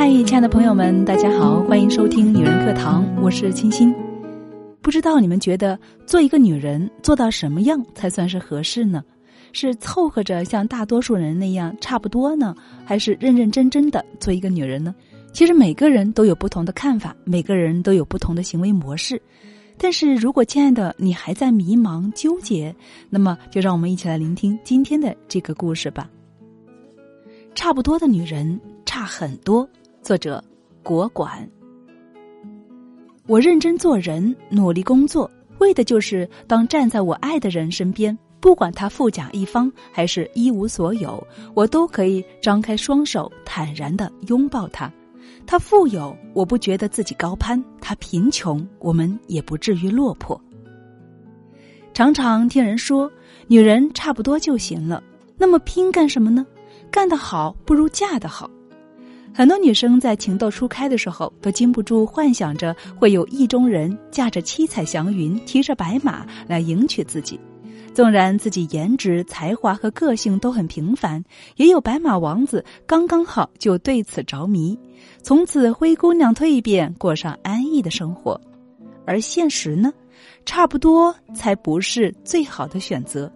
[0.00, 3.94] 嗨，亲爱的朋友们，大家好，欢迎收听女人课堂，我是清新。
[4.80, 9.04] 不知道你们觉得做一个女人做到什么样才算是合适呢？
[9.52, 14.94] 是凑合着像大多数人那样差不多呢，还是认认真真的做一个女人呢？
[15.34, 19.20] 其实每个人都有不同的看法，每个人都有不同的行为模式。
[19.76, 22.74] 但是如果亲爱的你还在迷茫纠结，
[23.10, 26.08] 那么就让我们一起来聆听今天的这个故事吧。
[27.54, 29.68] 差不多的女人差很多。
[30.02, 30.42] 作者：
[30.82, 31.48] 国管。
[33.26, 41.24] 我认真做人，努力工作，为的就是当站在我爱的人身边，不管他富甲一方还是一无所有，
[41.54, 44.90] 我都可以张开双手，坦然的拥抱他。
[45.46, 50.40] 他富有，我不觉得自己高攀；他贫穷，我们也不至于落魄。
[51.92, 53.10] 常常听人说，
[53.48, 55.02] 女人差不多就行了，
[55.36, 56.46] 那么拼干什么呢？
[56.90, 58.50] 干得好不如嫁得好。
[59.32, 67.38] 很多女生在情窦初开的时候，都禁不住幻想着会有意中人驾着七彩祥云，骑着白马来迎娶自己。
[67.94, 71.24] 纵然自己颜值、才华和个性都很平凡，
[71.56, 74.78] 也有白马王子刚刚好就对此着迷，
[75.22, 78.38] 从此灰姑娘蜕变，过上安逸的生活。
[79.06, 79.92] 而现实呢，
[80.44, 83.32] 差不多才不是最好的选择。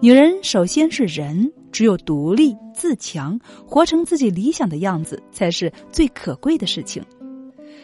[0.00, 1.52] 女人首先是人。
[1.72, 7.02] 只有独立自强，活成自己理想的样子，才是最可贵的事情。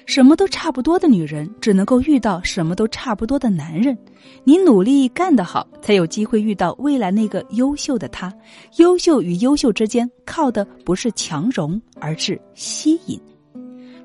[0.07, 3.97] 什么都差不多的女人，只能够遇到什么都差不多的男人。
[4.43, 8.33] 你努力干得好，才有机会遇到未来那个优秀的他。
[8.77, 13.21] 优秀与优秀之间，靠的不是强融，而是吸引。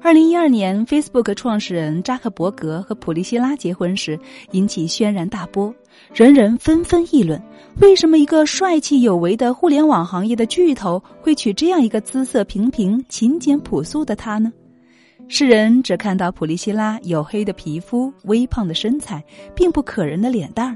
[0.04, 4.20] 二零一二年，Facebook 创始人扎克伯格和普利希拉结婚时，
[4.52, 5.74] 引起轩然大波，
[6.14, 7.42] 人人纷纷议论：
[7.80, 14.52] 为什么一个帅气有为的互联网行业的巨头会娶这样一个姿色平平、勤俭朴素的她呢？
[15.30, 19.24] 世人只看到普利希拉黝黑的皮肤、微胖的身材，
[19.56, 20.76] 并不可人的脸蛋儿。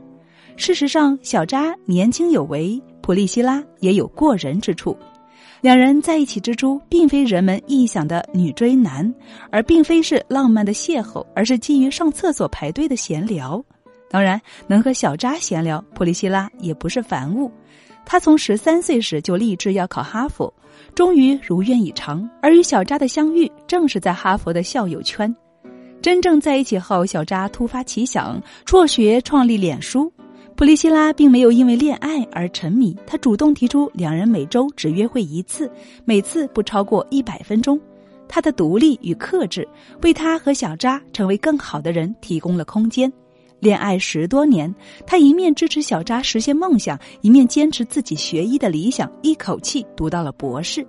[0.55, 4.98] 事实上，小扎年轻有为，普利希拉也有过人之处。
[5.62, 9.14] 两人在一起之初，并非人们臆想的女追男，
[9.50, 13.64] 而并非是浪漫的邂逅，而是基于上厕所排队的闲聊。
[14.10, 17.52] 当然，能和小扎闲聊，普利希拉也不是凡物。
[18.06, 20.54] 他从十三岁时就立志要考哈佛，
[20.96, 22.30] 终于如愿以偿。
[22.42, 25.36] 而与小扎的相遇，正是在哈佛的校友圈。
[26.02, 30.10] 真正在一起后，小扎突发奇想，辍学创立脸书。
[30.58, 35.72] 普利希拉并没有因为恋爱而沉迷，他主动提出两人每周只约会一次，
[36.04, 37.80] 每次不超过一百分钟。
[38.28, 39.67] 他的独立与克制，
[40.02, 43.12] 为他和小扎成为更好的人提供了空间。
[43.60, 44.73] 恋爱十多年，
[45.06, 50.84] 他一面支持小扎实现梦想，一面坚持自己学医的理想，一口气读到了博士。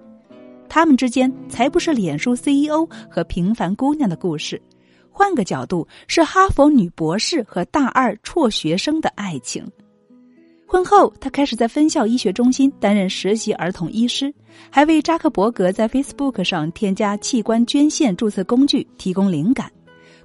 [0.66, 4.60] 他们之间才不是脸书 CEO 和平凡姑娘的故事。
[5.18, 9.66] 换个角度，是哈佛女博士和大二辍学生的爱情。
[10.64, 14.32] 婚后，她开始在分校医学中心担任实习儿童医师，
[14.70, 19.68] 还为扎克伯格在 Facebook 上添加器官捐献注册工具提供灵感。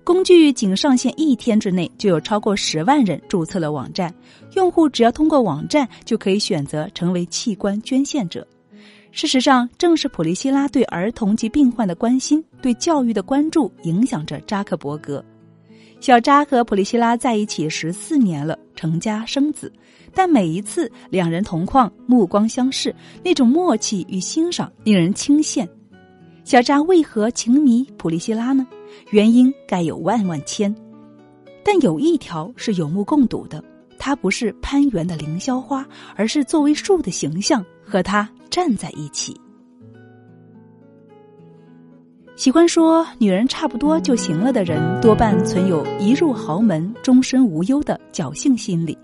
[0.03, 4.13] 工具仅上线一天之内，就有超过十万人注册了网站，
[4.53, 8.47] 用户只要通过网站，就可以选择成为器官捐献者。
[9.15, 15.23] 事实上，正是普利希拉对儿童及病患的关心、对教育的关注，影响着扎克伯格。
[15.99, 19.71] 小扎和普利希拉在一起十四年了，成家生子，
[20.15, 25.65] 但每一次两人同框、目光相视，那种默契与欣赏令人倾羡。
[26.43, 28.65] 小扎为何情迷普利希拉呢？
[29.11, 30.75] 原因该有万万千，
[31.63, 33.63] 但有一条是有目共睹的：
[33.99, 38.27] 她不是攀援的凌霄花，而是作为树的形象和他。
[38.53, 39.35] 站在一起，
[42.35, 48.95] 喜欢说女人差不多就行了的人，多半存有一入豪门终身无忧的侥幸心理。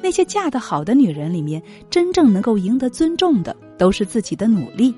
[0.00, 4.94] 那些嫁得好的女人里面，真正能够赢得尊重的，都是自己的努力。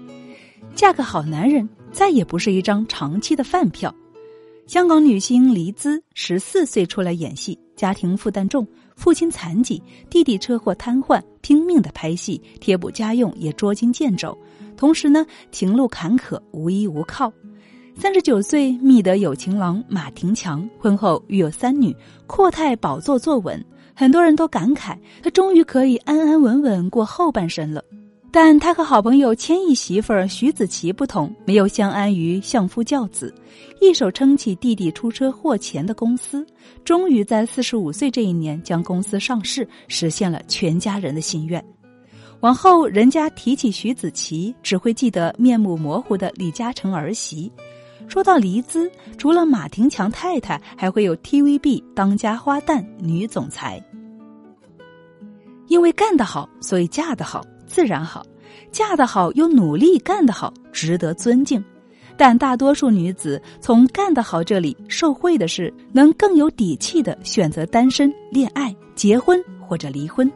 [0.76, 3.92] 嫁个好男人，再也不是一张长期的饭票。
[4.68, 8.64] 香港女星黎姿十四岁出来演戏，家庭负担重。
[8.98, 9.80] 父亲残疾，
[10.10, 14.36] 弟弟车祸瘫痪，拼命的拍戏，贴补家用也捉襟见肘。
[14.76, 17.32] 同时呢，情路坎坷，无依无靠。
[17.96, 21.94] 三十九岁觅得有情郎马廷强，婚后育有三女，
[22.26, 23.64] 阔太宝座坐稳。
[23.94, 27.80] 很多人都感慨，他终于可以安安稳稳过后半生了。
[28.30, 33.34] 但他和好朋友千亿媳妇儿徐子淇不同，没有相安于相夫教子，
[33.80, 36.46] 一手撑起弟弟出车祸前的公司，
[36.84, 41.64] 终于在四十五岁这一年将公司上市，实现了全家人的心愿。
[42.40, 47.50] 往后人家提起徐子淇，只会记得面目模糊的李嘉诚儿媳。
[48.06, 53.82] 说到黎姿，除了马廷强太太，还会有 TVB 当家花旦女总裁。
[55.66, 58.22] 因为干得好，所以嫁得好，自然好；
[58.72, 61.62] 嫁得好又努力干得好，值得尊敬。
[62.16, 70.28] 但大多数女子从干得好这里受惠的是，能更有底气的选择单身、恋爱、结婚或者离婚。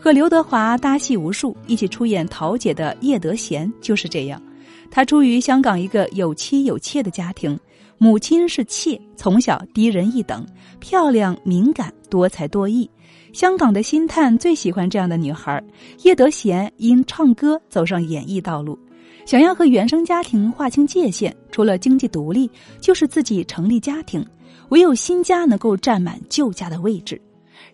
[0.00, 4.42] 和刘德华搭戏无数，一起出演桃姐的叶德娴就是这样。
[4.90, 7.56] 她出于香港一个有妻有妾的家庭，
[7.98, 10.44] 母亲是妾，从小低人一等，
[10.80, 12.90] 漂亮、敏感、多才多艺。
[13.32, 15.62] 香港的星探最喜欢这样的女孩。
[16.02, 18.78] 叶德娴因唱歌走上演艺道路，
[19.24, 22.50] 想要和原生家庭划清界限，除了经济独立，
[22.80, 24.24] 就是自己成立家庭。
[24.68, 27.20] 唯有新家能够占满旧家的位置。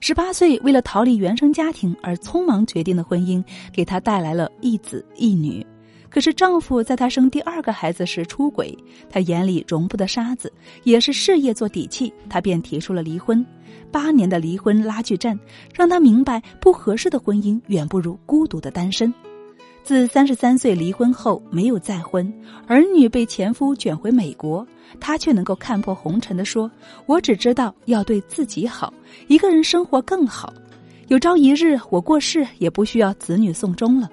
[0.00, 5.64] 十八岁，为了逃离原生家庭而匆忙决定的婚姻，给她带来了一子一女。
[6.10, 8.76] 可是丈夫在她生第二个孩子时出轨，
[9.10, 10.52] 她眼里容不得沙子，
[10.84, 13.44] 也是事业做底气，她便提出了离婚。
[13.90, 15.38] 八年的离婚拉锯战，
[15.75, 19.12] 让她明白不合适的婚姻远不如孤独的单身。
[19.82, 22.31] 自三十三岁离婚后没有再婚，
[22.66, 24.66] 儿女被前夫卷回美国，
[25.00, 26.70] 她却能够看破红尘的说
[27.06, 28.93] ：“我只知道要对自己好，
[29.28, 30.52] 一个人生活更好。
[31.06, 34.11] 有朝一日我过世，也不需要子女送终了。”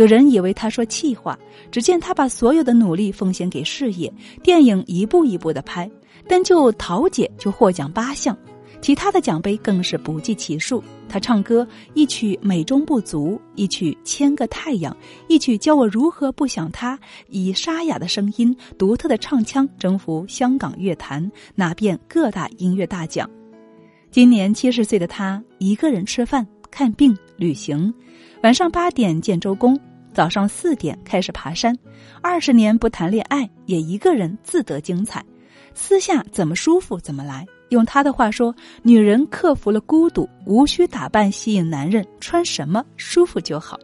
[0.00, 1.38] 有人以为他说气话，
[1.70, 4.10] 只见他把所有的努力奉献给事业，
[4.42, 5.90] 电影一步一步的拍，
[6.26, 8.34] 但就桃姐就获奖八项，
[8.80, 10.82] 其他的奖杯更是不计其数。
[11.06, 14.96] 他唱歌一曲美中不足，一曲千个太阳，
[15.28, 16.98] 一曲教我如何不想他，
[17.28, 23.28] 以沙哑的声音、独特的唱腔征服香港乐坛，拿遍各大音乐大奖。
[24.10, 27.92] 今年七十岁的他，一个人吃饭、看病、旅行。
[28.42, 29.78] 晚上八点见周公，
[30.12, 31.76] 早上四点开始爬山，
[32.20, 35.24] 二十年不谈恋爱也一个人自得精彩，
[35.74, 37.46] 私下怎么舒服怎么来。
[37.70, 38.52] 用他的话说，
[38.82, 43.78] 女人克服了孤独，无需打扮吸引男人，穿什么舒服就好。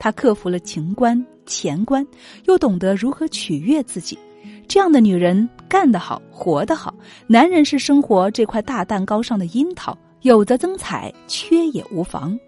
[0.00, 2.04] 她克服了情关钱关，
[2.46, 4.18] 又懂得如何取悦自己。
[4.66, 6.92] 这样的女人干得好，活得好。
[7.26, 12.38] 男人是生活这块大蛋糕上的樱桃，有则增彩，缺也无妨。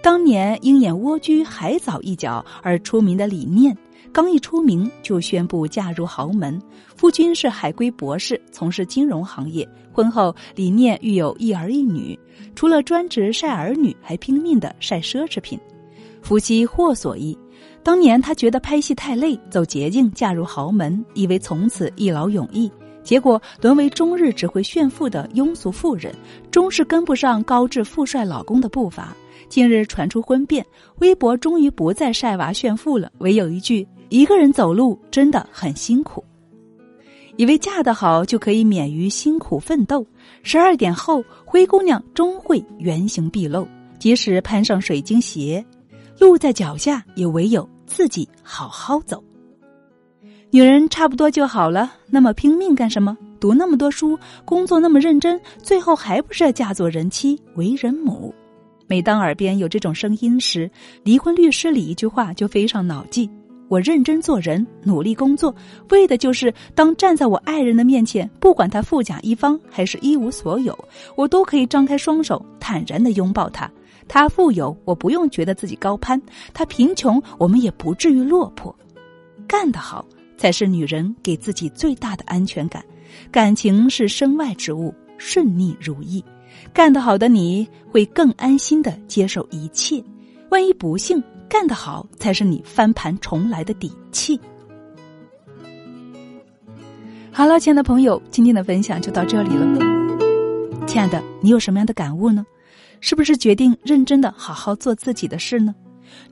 [0.00, 3.76] 当年因演《蜗居海藻》一角而出名的李念，
[4.12, 6.60] 刚一出名就宣布嫁入豪门。
[6.96, 9.68] 夫君是海归博士，从事金融行业。
[9.92, 12.18] 婚后，李念育有一儿一女，
[12.54, 15.58] 除了专职晒儿女，还拼命的晒奢侈品。
[16.22, 17.36] 夫妻或所依。
[17.82, 22.70] 当年他觉得拍戏太累，走捷径嫁入豪门，以为从此一劳永逸。
[23.02, 26.14] 结果沦为终日只会炫富的庸俗妇人，
[26.50, 29.16] 终是跟不上高质富帅老公的步伐。
[29.48, 30.64] 近日传出婚变，
[30.98, 36.22] 微博终于不再晒娃炫富了，唯有一句：“一个人走路真的很辛苦。”
[37.36, 40.04] 以为嫁得好就可以免于辛苦奋斗。
[40.42, 43.66] 十二点后，灰姑娘终会原形毕露。
[43.98, 45.64] 即使攀上水晶鞋，
[46.18, 49.22] 路在脚下，也唯有自己好好走。
[50.50, 53.16] 女人差不多就好了，那么拼命干什么？
[53.38, 58.34] 读那么多书，工作那么认真，最后还不是要嫁做人妻、为人母？
[58.88, 60.68] 每当耳边有这种声音时，
[61.04, 63.30] 离婚律师里一句话就非常脑记：
[63.68, 65.54] 我认真做人，努力工作，
[65.90, 70.76] 为的就是当站在我爱人的面前，不管他富甲一方还是一无所有，
[71.16, 73.70] 我都可以张开双手，坦然的拥抱他。
[74.08, 76.18] 他富有，我不用觉得自己高攀；
[76.54, 78.74] 他贫穷，我们也不至于落魄。
[79.46, 80.04] 干得好。
[80.38, 82.80] 才是女人给自己最大的安全感。
[83.28, 86.24] 感情是身外之物，顺逆如意。
[86.72, 90.02] 干得好的你会更安心的接受一切。
[90.50, 94.40] 万一不幸，干得好才是你翻盘重来的底气。
[97.30, 99.66] 好了，亲爱的朋友，今天的分享就到这里了。
[100.86, 102.44] 亲爱的，你有什么样的感悟呢？
[103.00, 105.74] 是不是决定认真的好好做自己的事呢？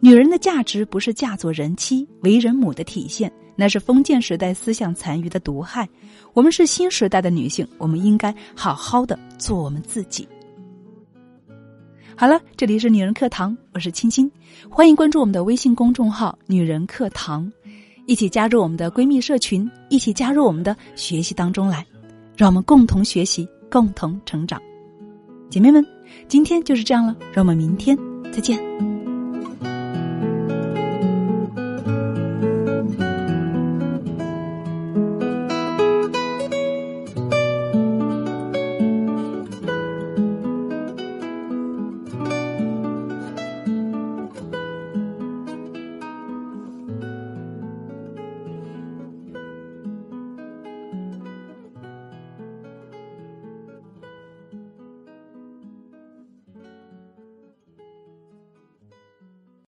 [0.00, 3.32] 女人的价值不是嫁作人妻、为人母的体现。
[3.58, 5.88] 那是封建时代思想残余的毒害。
[6.34, 10.28] 我们是新时代的女性，我们应该好好的做我们自己。
[12.14, 14.30] 好了，这里是女人课堂，我是青青，
[14.68, 17.50] 欢迎关注我们的微信公众号“女人课堂”，
[18.06, 21.86] 一起加入我们的闺蜜社群，一起加入我们的学习当中来，
[22.36, 24.60] 让我们共同学习，共同成长。
[25.48, 25.82] 姐妹们，
[26.28, 27.96] 今天就是这样了，让我们明天
[28.30, 28.95] 再见。